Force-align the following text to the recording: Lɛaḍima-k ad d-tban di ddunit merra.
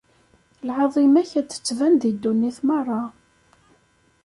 Lɛaḍima-k 0.67 1.31
ad 1.39 1.47
d-tban 1.49 1.93
di 2.01 2.11
ddunit 2.15 2.57
merra. 2.67 3.01